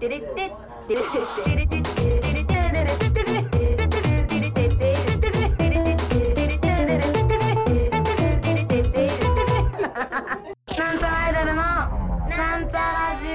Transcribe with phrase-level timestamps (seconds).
[0.00, 0.26] テレテ
[0.86, 1.08] テレテ
[1.44, 2.06] テレテテ
[2.36, 3.18] レテテ
[4.38, 4.78] レテテ
[10.78, 13.26] なんちゃらアイドルのなんちゃラジ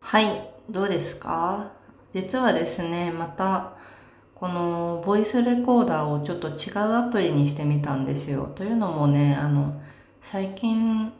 [0.00, 1.70] はい、どうですか？
[2.12, 3.74] 実はですね、また、
[4.34, 8.50] このボイスレコーダーをちょっと違うアプリにしてみたんですよ。
[8.56, 9.80] というのもね、あの、
[10.20, 11.12] 最近、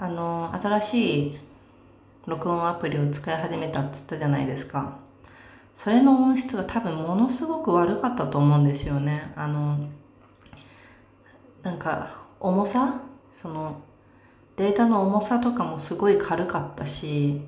[0.00, 1.38] あの、新しい
[2.26, 4.96] 録音アプリを使い始めたって言ったじゃないですか。
[5.74, 9.32] それの音質が多分ものすごく悪かったと思うんですよね。
[9.34, 9.76] あの、
[11.64, 13.02] なんか、重さ？
[13.32, 13.80] その、
[14.54, 17.42] データの重さとかもすごい軽かったし、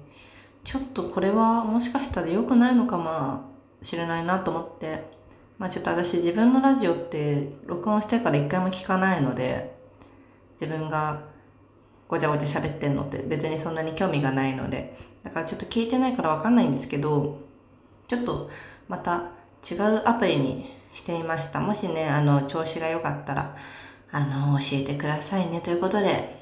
[0.64, 3.42] ちょっとこれはもしかしたら良くないのかも
[3.82, 5.08] しれないなと思って、
[5.58, 9.76] まあちょっと私自分のラジオって録音してから一回も聞かないので、
[10.60, 11.29] 自分が
[12.10, 17.38] ごちゃごちゃ喋ってんのって別にそんなに興味がないので、だからちょっと聞いてないからわかんないんですけど、
[18.08, 18.50] ちょっと
[18.88, 19.30] また
[19.70, 21.60] 違うアプリにしてみました。
[21.60, 23.56] もしね、あの、調子が良かったら、
[24.10, 25.60] あの、教えてくださいね。
[25.60, 26.36] ということで、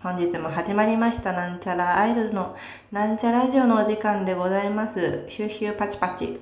[0.00, 2.54] 本日も始まりましたなんちゃらアイドルの
[2.92, 5.26] なんちゃラジオのお時間でございます。
[5.26, 6.38] ヒューヒューパチパチ。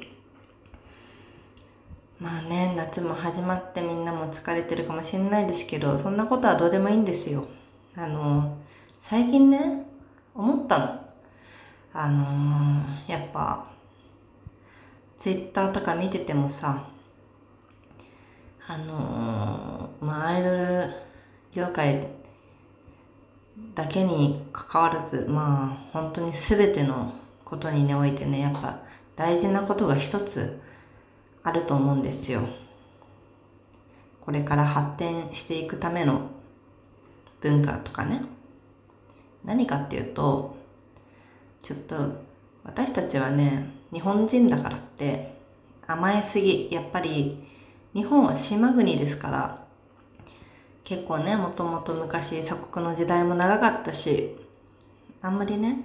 [2.21, 7.47] まあね、夏も始まってみんなも疲れてるかもしれないですけど、そんなことはどうでもいいんですよ。
[7.97, 8.59] あの、
[9.01, 9.87] 最近ね、
[10.35, 11.01] 思ったの。
[11.95, 13.67] あのーやっぱ、
[15.19, 16.91] ツイッターとか見ててもさ、
[18.69, 20.91] あのーまあアイドル
[21.53, 22.07] 業界
[23.75, 27.15] だけに関わらず、まあ、本当に全ての
[27.47, 28.81] ことにおいてね、やっぱ
[29.17, 30.61] 大事なことが一つ
[31.43, 32.43] あると思うんですよ。
[34.21, 36.36] これから発展していくための
[37.41, 38.23] 文化とかね。
[39.45, 40.57] 何かっていうと、
[41.63, 41.97] ちょっと
[42.65, 45.37] 私たちはね、日本人だからって
[45.87, 46.69] 甘えすぎ。
[46.71, 47.45] やっぱり
[47.95, 49.67] 日本は島国ですから、
[50.85, 54.37] 結構ね、もともと昔鎖国の時代も長かったし、
[55.23, 55.81] あんまりね、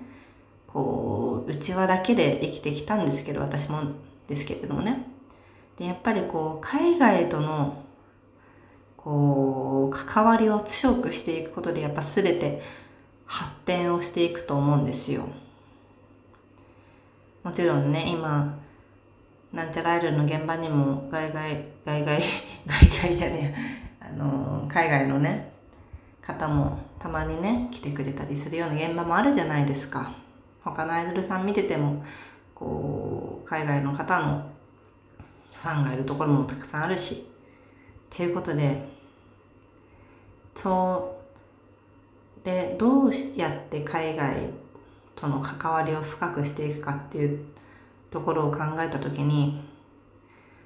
[0.68, 3.82] こう、内輪だけで生きてきたんですけど、私も
[4.28, 5.08] ですけれどもね。
[5.78, 7.84] で、やっぱりこう、海外との、
[9.04, 12.62] こう、関わりを強くしていくことで、やっぱ全て
[13.26, 15.28] 発展をしていくと思うんですよ。
[17.44, 18.60] もちろんね、今、
[19.52, 22.22] なんちゃらアイドルの現場にも、外外、外外、
[22.68, 23.56] 外外じゃね
[24.02, 25.52] え、あの、海外のね、
[26.22, 30.12] 方もたまにね、来てくれたりするような現場もあるじゃないですか。
[30.64, 32.04] 他のアイドルさん見てても、
[32.54, 34.46] こう、海外の方の
[35.56, 37.28] ファンがいるところもたくさんあるし。
[38.16, 38.91] ということで、
[40.56, 41.16] そ
[42.42, 44.50] う、で、どうやって海外
[45.16, 47.46] との関わりを深くしていくかっていう
[48.12, 49.62] ところを考えたときに、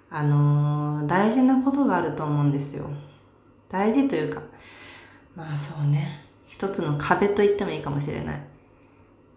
[0.10, 2.90] あのー大事なことがあると思うんですよ。
[3.70, 4.42] 大事というか、
[5.36, 8.42] まあそうね、一つの壁と言ってもいいかもしれない。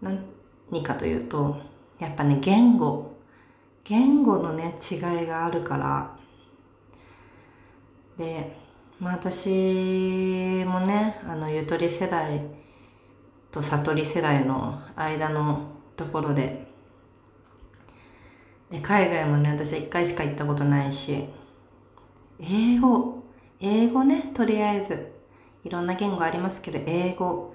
[0.01, 1.57] 何かというと、
[1.99, 3.15] やっぱね、言語。
[3.83, 6.17] 言語のね、違いがあるから。
[8.17, 8.58] で、
[8.99, 12.41] まあ私もね、あの、ゆとり世代
[13.51, 16.67] と悟り世代の間のところで、
[18.69, 21.27] で、海外もね、私は一回しか行ったことないし、
[22.39, 23.23] 英語、
[23.59, 25.13] 英語ね、とりあえず。
[25.63, 27.53] いろんな言語ありますけど、英語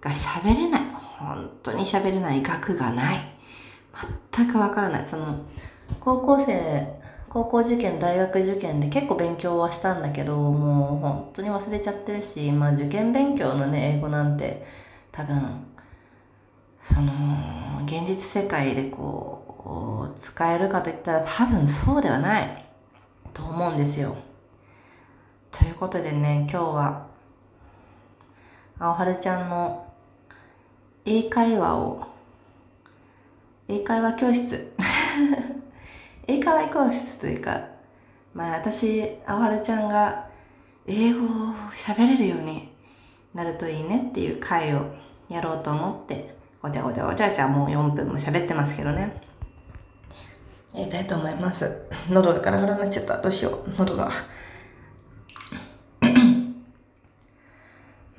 [0.00, 0.82] が喋れない。
[1.18, 2.42] 本当に喋れない。
[2.42, 3.38] 学がない。
[4.32, 5.08] 全くわからない。
[5.08, 5.44] その、
[6.00, 6.95] 高校生、
[7.36, 14.64] 高校受験、大学受験で結構勉強はしたんだけど、もう本当に忘れちゃってるし、まあ受験勉強のね、英語なんて
[15.12, 15.66] 多分、
[16.80, 17.12] その、
[17.84, 22.64] 現実世界でこう、使えるかといったら多分そうではない
[23.34, 24.16] と思うんですよ。
[25.50, 27.06] ということでね、今日は、
[28.78, 29.84] 青春ちゃんの
[31.04, 32.02] 英会話を、
[33.68, 34.72] 英会話教室。
[36.28, 37.68] 英会話教室というか、
[38.34, 40.26] まあ私、青春ちゃんが
[40.86, 41.28] 英語を
[41.70, 42.68] 喋れるように
[43.32, 44.94] なるといいねっていう回を
[45.28, 49.22] やろうと思って、ごちゃごちゃごちゃごちゃもう4分も喋ってますけどね。
[50.74, 51.86] やりたいと思います。
[52.10, 53.22] 喉がガラガラになっちゃった。
[53.22, 53.70] どうしよう。
[53.78, 54.10] 喉が。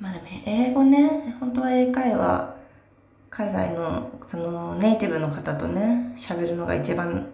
[0.00, 2.56] まあでも英語ね、本当は英会話、
[3.28, 7.28] 海外のそのネイティブの方とね、喋るのが一番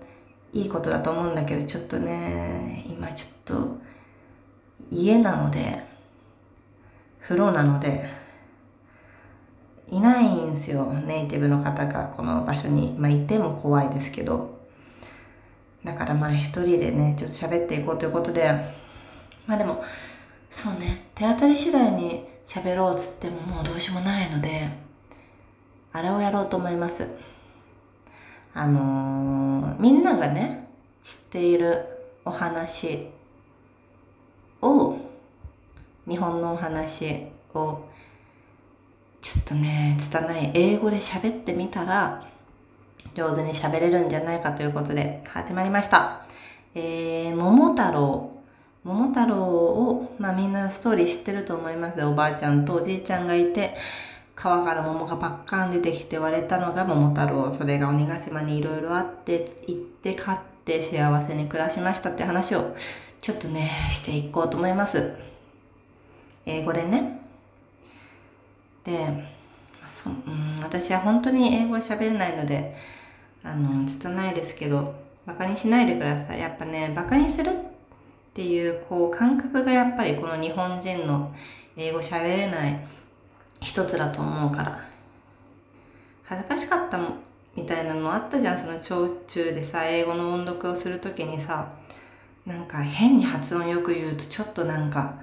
[0.55, 3.77] いいことだと思うんだけど、ちょっとね、今ちょっと
[4.91, 5.83] 家なので、
[7.21, 8.09] 風呂なので、
[9.91, 10.85] いないんですよ。
[11.07, 14.55] ネイティブの方がこの場所に、まあ、いても怖いですけど。
[15.85, 18.49] だからまあ一人でね、ちょっと喋っていこうということで、
[19.47, 19.85] まあでも、
[20.51, 24.69] そうね、手当たり次第に喋ろうっつってももうどうしようもないので、
[25.93, 27.07] あれをやろうと思います。
[28.57, 30.69] あのー、みんながね、
[31.03, 31.85] 知っている
[32.25, 33.09] お話
[34.63, 34.97] を、
[36.09, 37.81] 日本のお話を、
[39.21, 42.29] ちょっとね、拙い英語で喋ってみたら、
[43.17, 46.25] 上手に喋れるんじゃないかということで始まりました。
[46.77, 48.31] えー、桃太郎。
[48.85, 52.05] 桃太郎を、まあみんなストーリー知ってると思います。
[52.05, 53.77] おばあちゃんとおじいちゃんがいて、
[54.35, 57.53] 川から桃がパッカン出てきて割れたのが桃太郎。
[57.53, 62.75] それが鬼ヶ島にいろいろあって、行って勝って幸せに暮らしましたって話を
[63.21, 65.15] ちょっとね、していこうと思います。
[66.47, 67.21] 英語でね。
[68.85, 69.25] で、
[69.87, 72.77] そうん、私は本当に英語喋れないので、
[73.43, 74.95] あの、拙いですけど、
[75.27, 76.41] バカにしないでください。
[76.41, 77.55] やっぱね、バカにするっ
[78.35, 81.35] ていう、こう、感覚がやっぱりこの日本人の
[81.77, 82.94] 英語喋れない
[83.65, 84.79] 一つだと思うから。
[86.25, 87.17] 恥ずかしかったも
[87.57, 91.73] みたいなのあったじゃん、その小中でさ、英語の音読をするときにさ、
[92.45, 95.15] なんか変に発音よく言うとちょっとなんか、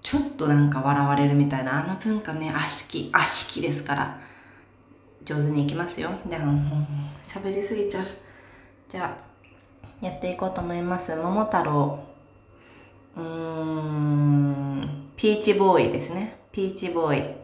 [0.00, 4.18] ちょっとなんか笑われるみたいな、あの文化ね、悪しき、悪しきですから。
[5.24, 6.10] 上手にいきますよ。
[6.30, 6.86] でも、うん
[7.22, 8.06] 喋りすぎちゃう。
[8.88, 11.14] じゃあ、やっていこうと思います。
[11.14, 11.98] 桃太郎。
[13.16, 16.38] うーん、ピーチボーイですね。
[16.56, 17.36] ピーチボーイ。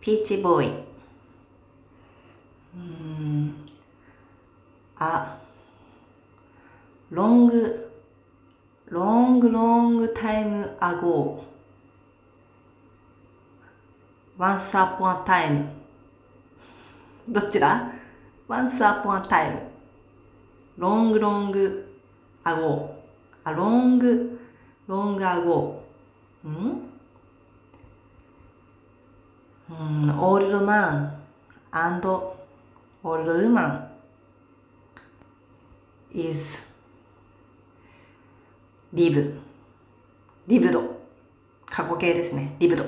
[0.00, 0.68] ピーチボーイ。
[0.68, 3.66] うーん、
[4.96, 5.36] あ、
[7.10, 7.90] ロング、
[8.86, 14.40] ロングロングタイムアゴー。
[14.40, 15.66] once upon a time
[17.28, 17.90] どっちだ
[18.48, 19.58] ?once upon a time
[20.76, 22.00] ロングロング
[22.44, 24.38] アゴーあ、ロング
[24.86, 26.93] ロングアゴーん？
[29.80, 31.22] うん、オールドマン
[31.72, 33.90] and オールドウーマン
[36.12, 36.66] is
[38.94, 39.34] live
[40.46, 41.00] リブド
[41.66, 42.54] 過去形ですね。
[42.60, 42.84] lived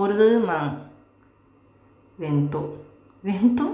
[0.00, 0.90] オールドウーマン、
[2.20, 2.74] ウェント、
[3.22, 3.64] ウェント？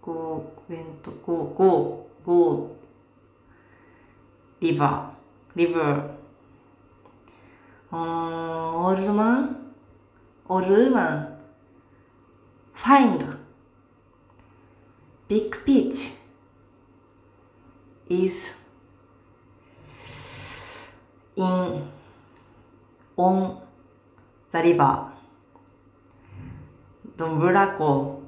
[0.00, 2.68] ゴー、ウェント、ゴー、ゴー、ゴー、
[4.60, 6.10] リバー、リバー。
[7.90, 9.56] オールドマン、
[10.46, 11.38] オールドウーマン、
[12.76, 13.36] find
[15.28, 16.20] big beach
[18.08, 18.54] is
[21.34, 21.82] in
[23.16, 23.56] on
[24.52, 25.11] the river
[27.52, 28.22] らこ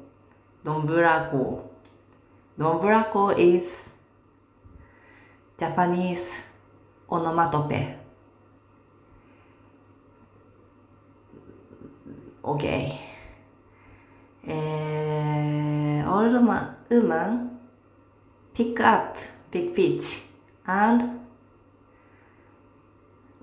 [2.59, 3.91] どんぶらこ is
[5.59, 6.45] Japanese
[7.09, 7.99] オノマトペ
[12.43, 12.93] OK
[14.47, 17.49] えー、old man, woman
[18.53, 19.17] pick up
[19.51, 20.23] big peach
[20.67, 21.05] and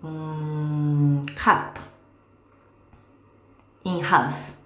[0.03, 1.81] うーん cut
[3.83, 4.61] in house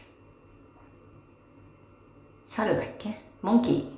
[2.45, 3.89] 猿だっけモンキ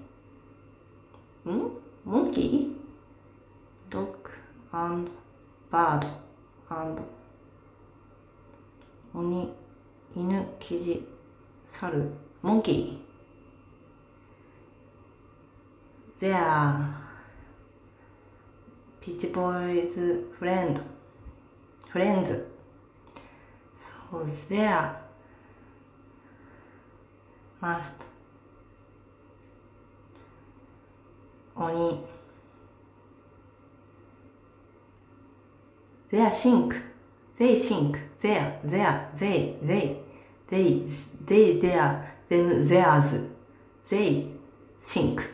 [1.43, 1.49] ー。
[1.51, 1.71] ん
[2.05, 4.29] モンキードッグ、
[4.71, 5.11] アンド、
[5.71, 6.24] バード。
[9.13, 9.53] 鬼
[10.15, 11.07] 犬キジ
[11.67, 12.09] 猿
[12.41, 16.33] モンキー There
[18.99, 20.81] Peach Boys friend
[21.91, 22.43] friends
[23.77, 24.95] so there
[27.61, 28.07] must
[31.55, 32.14] 鬼
[36.11, 36.75] There sink
[37.37, 39.97] they sink there there they they
[40.47, 40.87] they
[41.25, 43.29] they there them theirs
[43.89, 44.27] they
[44.81, 45.29] sink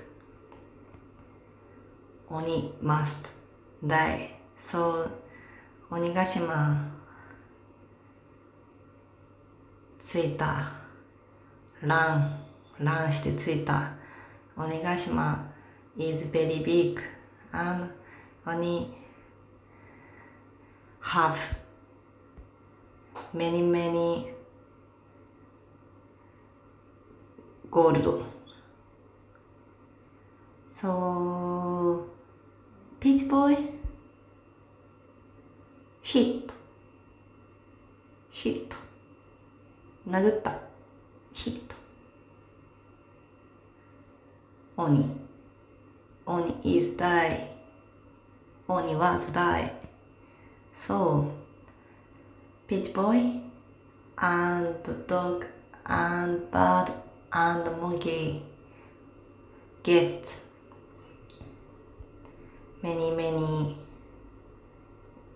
[2.27, 3.33] 鬼 must
[3.85, 5.09] die so
[5.89, 6.91] 鬼ヶ島
[10.01, 10.71] 着いた
[11.81, 12.39] ラン
[12.79, 13.93] ランして着いた
[14.55, 15.51] 鬼ヶ島
[15.97, 16.99] is very big
[17.51, 17.89] and
[18.45, 19.00] 鬼
[21.13, 21.37] have
[23.33, 24.31] many many
[27.69, 28.25] gold
[30.69, 32.07] so
[33.01, 33.55] Peach Boy
[36.01, 36.53] hit
[38.31, 38.69] hit
[40.07, 40.59] 殴った
[41.33, 41.75] hit
[44.75, 45.05] 鬼
[46.25, 47.47] 鬼 is die
[48.67, 49.90] 鬼 was die
[50.73, 51.31] So,
[52.67, 53.41] Peach Boy
[54.17, 55.45] and dog
[55.85, 56.85] and bird
[57.33, 58.43] and monkey
[59.83, 60.37] get
[62.83, 63.77] many many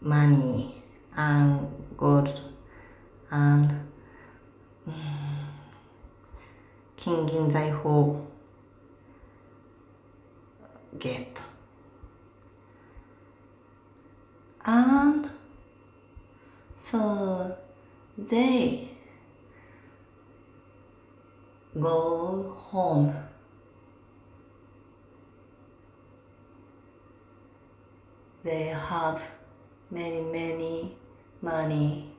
[0.01, 0.84] money
[1.18, 2.42] and gold
[3.32, 3.72] and
[4.88, 4.94] um,
[6.96, 8.27] king in thy hole
[11.00, 11.42] get.
[14.64, 15.31] and
[16.79, 17.57] so
[18.17, 18.88] they
[21.79, 23.14] go home
[28.43, 29.23] they have
[29.90, 30.97] many many
[31.43, 32.12] money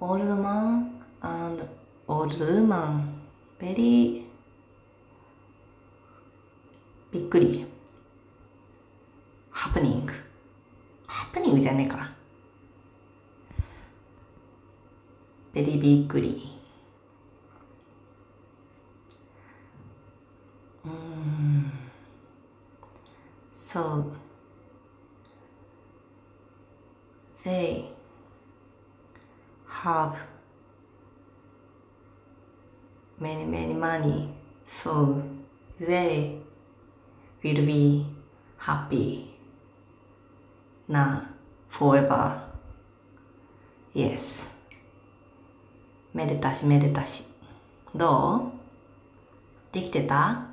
[0.00, 1.62] old man and
[2.08, 3.22] old woman
[3.60, 4.22] very
[7.12, 7.65] びっくり
[11.47, 12.11] ニングじゃねえか
[15.53, 16.59] ベリーびっくり
[20.83, 21.71] うーん
[23.53, 24.11] So
[27.43, 27.85] they
[29.67, 30.15] have
[33.19, 34.29] many many money
[34.65, 35.21] so
[35.79, 36.39] they
[37.41, 38.05] will be
[38.57, 39.29] happy
[40.89, 41.36] now
[41.71, 42.39] forever.
[43.93, 44.51] Yes.
[46.13, 47.23] めでたしめでたし。
[47.95, 48.51] ど
[49.71, 49.73] う？
[49.73, 50.47] できてた？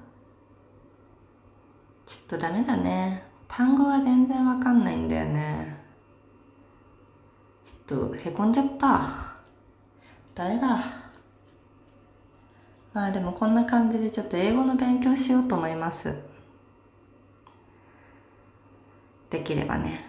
[2.06, 3.24] ちょっとダメだね。
[3.48, 5.78] 単語が全然わかんないんだよね。
[7.62, 9.34] ちょっとへこんじゃった。
[10.34, 11.02] 誰だ？
[12.92, 16.14] まあでもこんな感じでちょっと英語の勉強しようと思います。
[19.30, 20.03] できればね。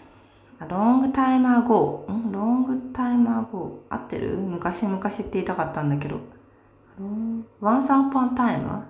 [0.67, 6.19] Long time ago ん long time ago 合ってる昔々って言いたかったんだけど
[7.61, 8.83] once upon time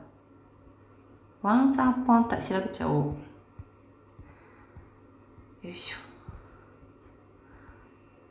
[1.44, 3.15] once upon time 調べちゃお
[5.63, 5.98] うよいしょ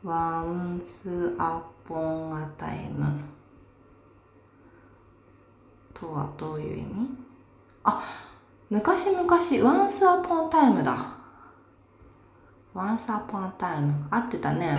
[0.07, 3.23] once upon a time
[5.93, 7.09] とはどういう意味
[7.83, 8.01] あ
[8.69, 11.14] 昔々 once upon time だ
[12.75, 14.77] once upon a time 合ってたね。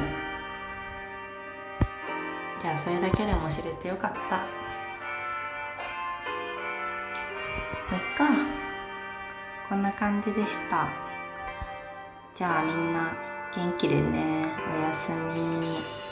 [2.60, 4.36] じゃあそれだけでも知れてよかった。
[4.36, 4.44] も
[7.92, 8.28] ういっか。
[9.68, 10.90] こんな感じでした。
[12.34, 13.14] じゃあみんな
[13.54, 14.52] 元気でね。
[14.76, 16.05] おやすみ。